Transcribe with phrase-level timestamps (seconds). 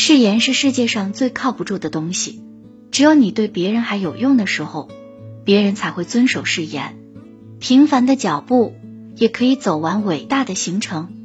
[0.00, 2.40] 誓言是世界上最靠不住的东西
[2.92, 4.88] 只有你对别人还有用的时候
[5.44, 6.96] 别人才会遵守誓言。
[7.58, 8.76] 平凡的脚步
[9.16, 11.17] 也可以走完伟大的行程。